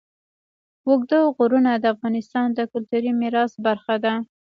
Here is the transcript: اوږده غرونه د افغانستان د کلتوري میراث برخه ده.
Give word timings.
اوږده 0.87 1.19
غرونه 1.37 1.71
د 1.77 1.85
افغانستان 1.93 2.47
د 2.53 2.59
کلتوري 2.71 3.11
میراث 3.21 3.53
برخه 3.65 3.95
ده. 4.03 4.13